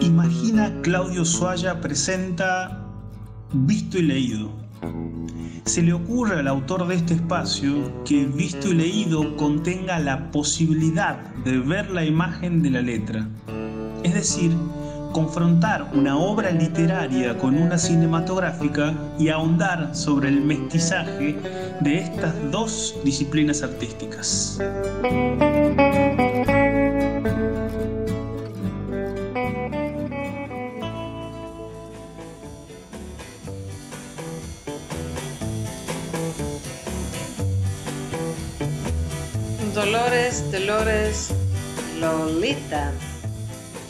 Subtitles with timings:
[0.00, 2.86] Imagina Claudio Suaya presenta
[3.52, 4.50] Visto y Leído.
[5.64, 11.18] Se le ocurre al autor de este espacio que Visto y Leído contenga la posibilidad
[11.44, 13.28] de ver la imagen de la letra.
[14.02, 14.52] Es decir,
[15.12, 21.36] confrontar una obra literaria con una cinematográfica y ahondar sobre el mestizaje
[21.80, 24.58] de estas dos disciplinas artísticas.
[39.84, 41.30] Dolores, Dolores,
[41.98, 42.92] Lolita.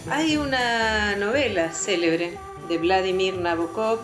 [0.08, 3.98] Hay una novela célebre de Vladimir Nabokov,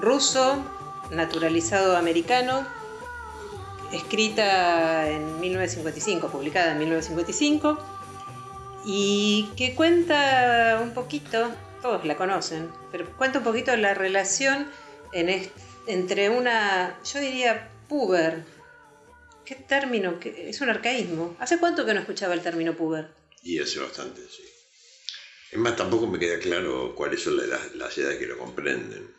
[0.00, 0.64] ruso,
[1.10, 2.64] naturalizado americano,
[3.92, 7.76] escrita en 1955, publicada en 1955,
[8.84, 11.50] y que cuenta un poquito,
[11.82, 14.68] todos la conocen, pero cuenta un poquito la relación
[15.12, 18.53] entre una, yo diría, puber.
[19.44, 20.18] ¿Qué término?
[20.22, 21.36] Es un arcaísmo.
[21.38, 23.08] ¿Hace cuánto que no escuchaba el término puber?
[23.42, 24.42] Y hace bastante, sí.
[25.52, 29.14] Es más, tampoco me queda claro cuáles son las, edades que lo comprenden.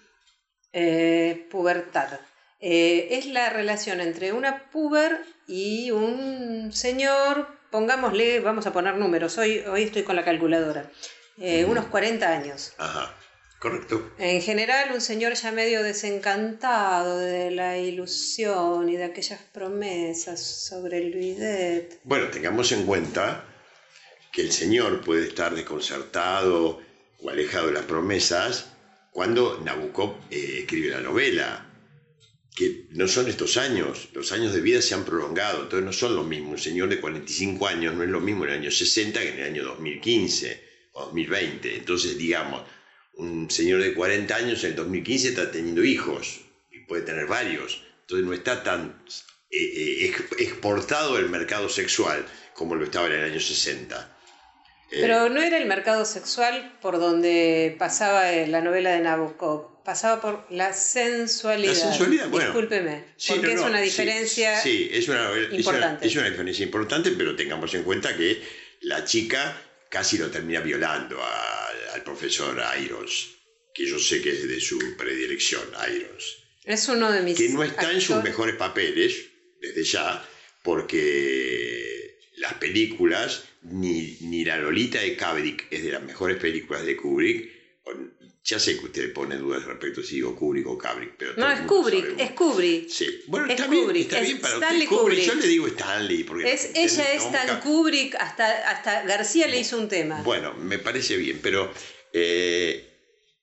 [0.74, 2.20] Eh, pubertad.
[2.60, 9.38] Eh, es la relación entre una puber y un señor, pongámosle, vamos a poner números,
[9.38, 10.90] hoy, hoy estoy con la calculadora,
[11.38, 12.74] eh, unos 40 años.
[12.78, 13.16] Ajá,
[13.66, 14.12] correcto.
[14.20, 21.00] En general, un señor ya medio desencantado de la ilusión y de aquellas promesas sobre
[21.00, 22.00] el bidet.
[22.04, 23.44] Bueno, tengamos en cuenta
[24.32, 26.80] que el Señor puede estar desconcertado
[27.24, 28.68] o alejado de las promesas
[29.10, 31.66] cuando Nabucco eh, escribe la novela,
[32.56, 36.16] que no son estos años, los años de vida se han prolongado, entonces no son
[36.16, 39.20] lo mismo, un señor de 45 años no es lo mismo en el año 60
[39.22, 40.64] que en el año 2015
[40.94, 42.62] o 2020, entonces digamos,
[43.18, 46.42] un señor de 40 años en el 2015 está teniendo hijos
[46.72, 49.02] y puede tener varios, entonces no está tan
[49.52, 54.18] eh, eh, exportado el mercado sexual como lo estaba en el año 60.
[54.92, 60.22] Eh, Pero no era el mercado sexual por donde pasaba la novela de Nabokov, pasaba
[60.22, 61.74] por la sensualidad.
[61.74, 62.48] La sensualidad, bueno.
[62.48, 66.08] Discúlpeme, porque es una diferencia sí, es una, importante.
[66.08, 68.42] Es una, diferencia importante, pero tengamos en cuenta que
[68.82, 69.58] la chica
[69.96, 71.24] casi lo termina violando
[71.94, 73.30] al profesor Irons,
[73.74, 76.36] que yo sé que es de su predilección, Irons.
[76.66, 77.38] Es uno de mis.
[77.38, 79.16] Que no está en sus mejores papeles,
[79.62, 80.28] desde ya,
[80.64, 86.98] porque las películas ni, ni La Lolita de Kubrick es de las mejores películas de
[86.98, 87.50] Kubrick.
[88.48, 91.62] Ya sé que usted pone dudas respecto si digo Kubrick o Kubrick, pero no es
[91.62, 92.90] Kubrick, es Kubrick.
[92.90, 95.26] Sí, bueno, está, bien, está bien para Stanley Kubrick.
[95.26, 99.80] Yo le digo Stanley porque es, ella es tan Kubrick hasta hasta García le hizo
[99.80, 100.22] un tema.
[100.22, 101.74] Bueno, me parece bien, pero
[102.14, 102.88] eh,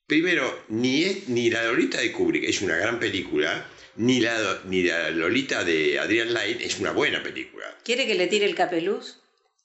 [0.06, 3.68] primero ni es, ni la Lolita de Kubrick es una gran película.
[3.96, 7.76] Ni la, ni la Lolita de Adrian Lyne es una buena película.
[7.84, 9.18] ¿Quiere que le tire el capeluz?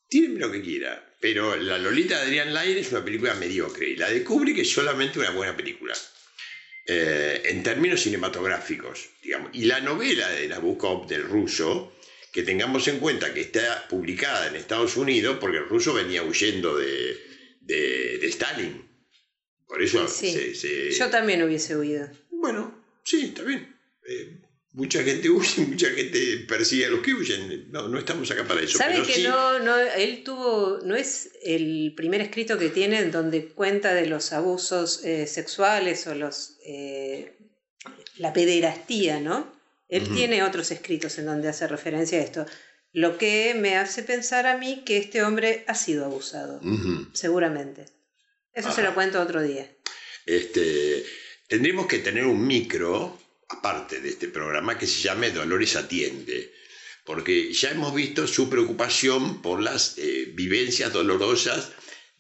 [0.10, 3.96] Tírenme lo que quiera, pero La Lolita de Adrián Lyne es una película mediocre y
[3.96, 5.96] la de Kubrick es solamente una buena película.
[6.90, 9.50] Eh, en términos cinematográficos, digamos.
[9.54, 11.94] Y la novela de Nabokov del ruso,
[12.32, 16.78] que tengamos en cuenta que está publicada en Estados Unidos porque el ruso venía huyendo
[16.78, 17.20] de,
[17.60, 18.88] de, Stalin.
[19.68, 20.54] Por eso se,
[20.92, 22.10] Yo también hubiese huido.
[22.30, 23.76] Bueno, sí, está bien.
[24.08, 24.38] Eh,
[24.72, 27.72] mucha gente huye, mucha gente persigue a los que huyen.
[27.72, 28.78] No, no estamos acá para eso.
[28.78, 33.48] ¿Sabe que no, no, él tuvo, no es el primer escrito que tiene en donde
[33.48, 37.38] cuenta de los abusos eh, sexuales o los eh,
[38.18, 39.56] la pederastía, ¿no?
[39.90, 42.46] Él tiene otros escritos en donde hace referencia a esto.
[42.92, 46.60] Lo que me hace pensar a mí que este hombre ha sido abusado,
[47.14, 47.86] seguramente.
[48.54, 49.70] Eso se lo cuento otro día.
[50.26, 51.06] Este,
[51.48, 53.18] tendríamos que tener un micro
[53.50, 56.54] aparte de este programa que se llame Dolores Atiende,
[57.06, 61.72] porque ya hemos visto su preocupación por las eh, vivencias dolorosas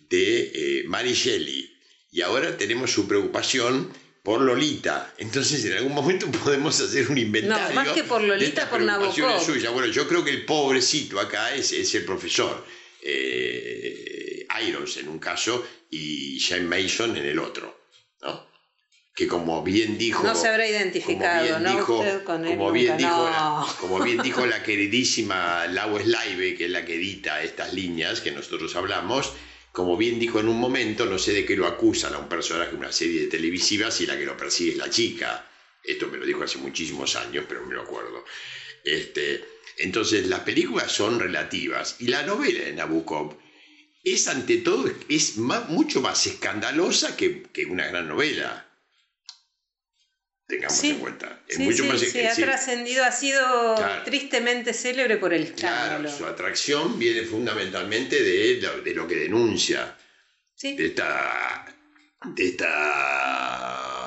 [0.09, 1.69] de eh, Mary Shelley
[2.11, 3.91] y ahora tenemos su preocupación
[4.23, 5.13] por Lolita.
[5.17, 7.69] Entonces, en algún momento podemos hacer un inventario.
[7.69, 9.43] No, más que por Lolita, por Nabokov.
[9.43, 9.69] Suya.
[9.71, 12.65] Bueno, yo creo que el pobrecito acá es, es el profesor.
[13.01, 17.81] Eh, Irons en un caso y Jane Mason en el otro.
[18.21, 18.47] ¿no?
[19.17, 20.21] Que como bien dijo...
[20.21, 21.75] No se habrá identificado, ¿no?
[21.79, 26.65] Usted con él como, bien dijo la, como bien dijo la queridísima Lau Slaive, que
[26.65, 29.33] es la que edita estas líneas que nosotros hablamos,
[29.71, 32.69] como bien dijo en un momento, no sé de qué lo acusan a un personaje
[32.69, 35.49] de una serie de televisiva si la que lo persigue es la chica.
[35.83, 38.23] Esto me lo dijo hace muchísimos años, pero me lo acuerdo.
[38.83, 39.43] Este,
[39.77, 43.35] Entonces las películas son relativas y la novela de Nabokov
[44.03, 48.66] es ante todo es mucho más escandalosa que, una gran novela.
[50.47, 51.41] Tengamos en cuenta.
[51.47, 56.03] Es mucho más, sí, ha trascendido, ha sido tristemente célebre por el escándalo.
[56.03, 59.97] Claro, su atracción viene fundamentalmente de, de lo que denuncia.
[60.61, 61.65] De esta.
[62.25, 63.97] De esta.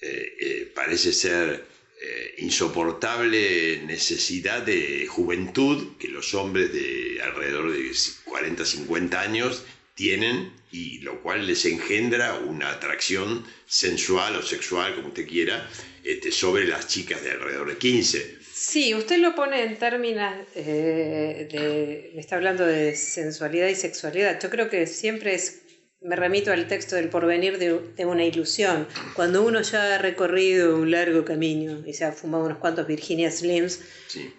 [0.00, 1.64] Eh, eh, parece ser
[2.00, 7.92] eh, insoportable necesidad de juventud que los hombres de alrededor de
[8.24, 9.62] 40, 50 años
[9.94, 15.68] tienen y lo cual les engendra una atracción sensual o sexual, como usted quiera,
[16.02, 18.38] este, sobre las chicas de alrededor de 15.
[18.54, 24.40] Sí, usted lo pone en términos eh, de, me está hablando de sensualidad y sexualidad.
[24.40, 25.62] Yo creo que siempre es
[26.04, 28.88] me remito al texto del porvenir de, una ilusión.
[29.14, 33.30] Cuando uno ya ha recorrido un largo camino y se ha fumado unos cuantos Virginia
[33.30, 33.80] Slims,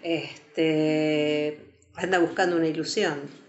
[0.04, 1.60] este,
[1.96, 3.43] anda buscando una ilusión.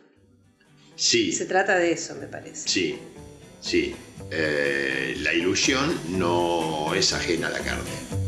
[0.96, 1.32] Sí.
[1.32, 2.68] Se trata de eso, me parece.
[2.68, 2.98] Sí,
[3.60, 3.94] sí.
[4.30, 8.24] Eh, la ilusión no es ajena a la carne.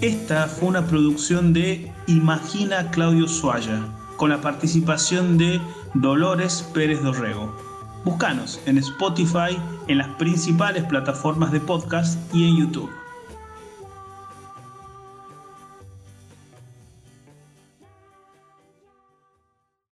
[0.00, 3.86] Esta fue una producción de Imagina Claudio Suaya,
[4.16, 5.60] con la participación de
[5.94, 7.54] Dolores Pérez Dorrego.
[8.04, 9.56] Búscanos en Spotify,
[9.86, 12.90] en las principales plataformas de podcast y en YouTube.